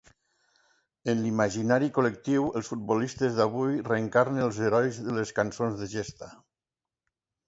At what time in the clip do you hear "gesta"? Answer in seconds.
5.93-6.31